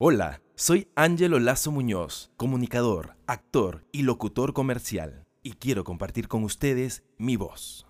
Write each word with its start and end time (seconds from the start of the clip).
Hola, 0.00 0.40
soy 0.54 0.86
Ángelo 0.94 1.40
Lazo 1.40 1.72
Muñoz, 1.72 2.30
comunicador, 2.36 3.16
actor 3.26 3.84
y 3.90 4.02
locutor 4.02 4.52
comercial, 4.52 5.26
y 5.42 5.54
quiero 5.54 5.82
compartir 5.82 6.28
con 6.28 6.44
ustedes 6.44 7.02
mi 7.16 7.34
voz. 7.34 7.84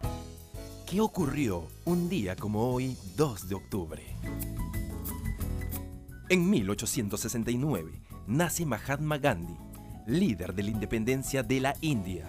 ¿Qué 0.86 1.02
ocurrió 1.02 1.68
un 1.84 2.08
día 2.08 2.34
como 2.34 2.72
hoy, 2.72 2.96
2 3.18 3.50
de 3.50 3.54
octubre? 3.56 4.02
En 6.30 6.48
1869 6.48 8.00
nace 8.26 8.64
Mahatma 8.64 9.18
Gandhi, 9.18 9.58
líder 10.06 10.54
de 10.54 10.62
la 10.62 10.70
independencia 10.70 11.42
de 11.42 11.60
la 11.60 11.76
India. 11.82 12.26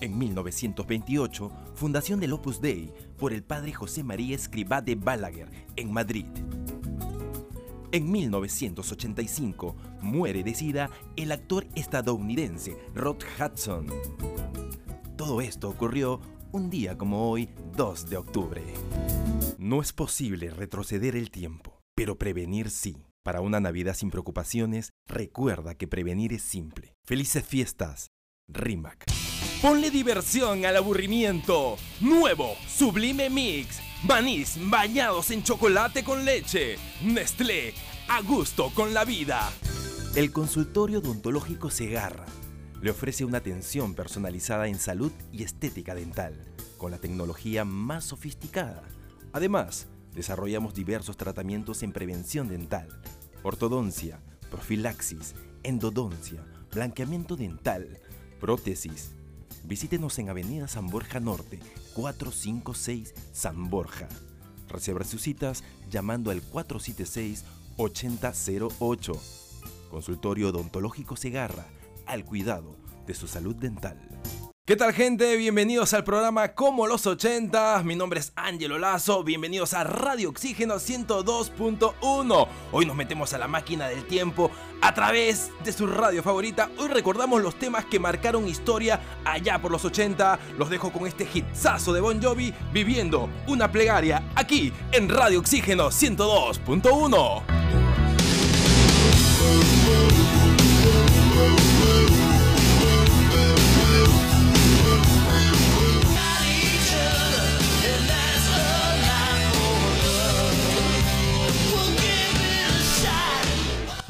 En 0.00 0.18
1928, 0.18 1.52
fundación 1.76 2.18
del 2.18 2.32
Opus 2.32 2.60
Dei 2.60 2.92
por 3.20 3.32
el 3.32 3.44
padre 3.44 3.72
José 3.72 4.02
María 4.02 4.34
Escribá 4.34 4.82
de 4.82 4.96
Balaguer, 4.96 5.48
en 5.76 5.92
Madrid. 5.92 6.26
En 7.96 8.12
1985 8.12 9.74
muere 10.02 10.42
de 10.42 10.54
sida 10.54 10.90
el 11.16 11.32
actor 11.32 11.66
estadounidense 11.74 12.76
Rod 12.94 13.22
Hudson. 13.40 13.86
Todo 15.16 15.40
esto 15.40 15.70
ocurrió 15.70 16.20
un 16.52 16.68
día 16.68 16.98
como 16.98 17.30
hoy, 17.30 17.48
2 17.74 18.10
de 18.10 18.18
octubre. 18.18 18.62
No 19.56 19.80
es 19.80 19.94
posible 19.94 20.50
retroceder 20.50 21.16
el 21.16 21.30
tiempo, 21.30 21.80
pero 21.94 22.18
prevenir 22.18 22.68
sí. 22.68 22.98
Para 23.22 23.40
una 23.40 23.60
Navidad 23.60 23.94
sin 23.94 24.10
preocupaciones, 24.10 24.92
recuerda 25.06 25.74
que 25.74 25.88
prevenir 25.88 26.34
es 26.34 26.42
simple. 26.42 26.92
Felices 27.02 27.46
fiestas, 27.46 28.10
Rimac. 28.46 29.06
Ponle 29.62 29.90
diversión 29.90 30.66
al 30.66 30.76
aburrimiento. 30.76 31.76
Nuevo, 32.00 32.56
sublime 32.68 33.30
mix. 33.30 33.80
Manís 34.06 34.58
bañados 34.68 35.30
en 35.30 35.42
chocolate 35.42 36.04
con 36.04 36.26
leche. 36.26 36.76
Nestlé, 37.02 37.72
a 38.06 38.20
gusto 38.20 38.70
con 38.74 38.92
la 38.92 39.06
vida. 39.06 39.50
El 40.14 40.30
consultorio 40.30 40.98
odontológico 40.98 41.70
Segarra 41.70 42.26
le 42.82 42.90
ofrece 42.90 43.24
una 43.24 43.38
atención 43.38 43.94
personalizada 43.94 44.68
en 44.68 44.78
salud 44.78 45.10
y 45.32 45.42
estética 45.42 45.94
dental, 45.94 46.34
con 46.76 46.90
la 46.90 46.98
tecnología 46.98 47.64
más 47.64 48.04
sofisticada. 48.04 48.82
Además, 49.32 49.86
desarrollamos 50.14 50.74
diversos 50.74 51.16
tratamientos 51.16 51.82
en 51.82 51.92
prevención 51.92 52.48
dental, 52.48 52.88
ortodoncia, 53.42 54.20
profilaxis, 54.50 55.34
endodoncia, 55.62 56.44
blanqueamiento 56.70 57.36
dental, 57.36 57.98
prótesis. 58.38 59.15
Visítenos 59.66 60.18
en 60.20 60.28
Avenida 60.28 60.68
San 60.68 60.86
Borja 60.86 61.18
Norte, 61.18 61.58
456 61.94 63.12
San 63.32 63.68
Borja. 63.68 64.06
Reserva 64.68 65.04
sus 65.04 65.22
citas 65.22 65.64
llamando 65.90 66.30
al 66.30 66.40
476-8008. 66.40 69.18
Consultorio 69.90 70.50
Odontológico 70.50 71.16
Segarra, 71.16 71.66
al 72.06 72.24
cuidado 72.24 72.76
de 73.08 73.14
su 73.14 73.26
salud 73.26 73.56
dental. 73.56 73.98
¿Qué 74.66 74.74
tal 74.74 74.92
gente? 74.92 75.36
Bienvenidos 75.36 75.94
al 75.94 76.02
programa 76.02 76.48
Como 76.48 76.88
los 76.88 77.06
80. 77.06 77.84
Mi 77.84 77.94
nombre 77.94 78.18
es 78.18 78.32
Ángelo 78.34 78.80
Lazo. 78.80 79.22
Bienvenidos 79.22 79.74
a 79.74 79.84
Radio 79.84 80.28
Oxígeno 80.28 80.74
102.1. 80.74 82.48
Hoy 82.72 82.84
nos 82.84 82.96
metemos 82.96 83.32
a 83.32 83.38
la 83.38 83.46
máquina 83.46 83.86
del 83.86 84.04
tiempo 84.08 84.50
a 84.82 84.92
través 84.92 85.52
de 85.62 85.72
su 85.72 85.86
radio 85.86 86.20
favorita. 86.20 86.68
Hoy 86.78 86.88
recordamos 86.88 87.42
los 87.42 87.54
temas 87.54 87.84
que 87.84 88.00
marcaron 88.00 88.48
historia 88.48 89.00
allá 89.24 89.62
por 89.62 89.70
los 89.70 89.84
80. 89.84 90.36
Los 90.58 90.68
dejo 90.68 90.90
con 90.90 91.06
este 91.06 91.28
hitsazo 91.32 91.92
de 91.92 92.00
Bon 92.00 92.20
Jovi 92.20 92.52
viviendo 92.72 93.30
una 93.46 93.70
plegaria 93.70 94.28
aquí 94.34 94.72
en 94.90 95.08
Radio 95.08 95.38
Oxígeno 95.38 95.90
102.1. 95.92 97.85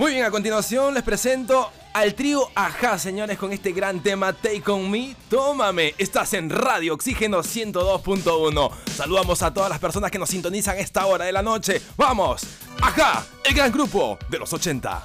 Muy 0.07 0.13
bien, 0.13 0.25
a 0.25 0.31
continuación 0.31 0.95
les 0.95 1.03
presento 1.03 1.73
al 1.93 2.15
trío 2.15 2.49
Ajá, 2.55 2.97
señores, 2.97 3.37
con 3.39 3.53
este 3.53 3.73
gran 3.73 4.05
tema 4.05 4.33
Take 4.33 4.71
On 4.71 4.89
Me, 4.89 5.17
Tómame. 5.29 5.97
Estás 5.99 6.33
en 6.35 6.49
Radio 6.49 6.95
Oxígeno 6.95 7.43
102.1. 7.43 8.71
Saludamos 8.95 9.43
a 9.43 9.53
todas 9.53 9.69
las 9.69 9.81
personas 9.81 10.13
que 10.13 10.21
nos 10.21 10.31
sintonizan 10.31 10.77
a 10.77 10.79
esta 10.79 11.07
hora 11.07 11.25
de 11.25 11.33
la 11.33 11.43
noche. 11.43 11.83
¡Vamos! 11.97 12.43
Ajá, 12.81 13.27
el 13.43 13.53
gran 13.53 13.73
grupo 13.73 14.17
de 14.31 14.39
los 14.39 14.53
80. 14.53 15.05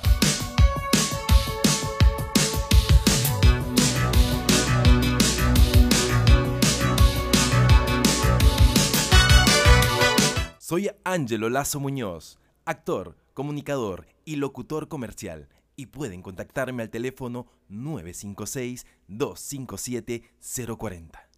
Soy 10.59 10.91
Ángelo 11.03 11.49
Lazo 11.49 11.79
Muñoz, 11.79 12.37
actor, 12.65 13.15
comunicador 13.33 14.07
y 14.25 14.35
locutor 14.35 14.87
comercial 14.87 15.49
y 15.75 15.87
pueden 15.87 16.21
contactarme 16.21 16.83
al 16.83 16.89
teléfono 16.89 17.47
956 17.69 18.85
257 19.07 20.23
040. 20.77 21.30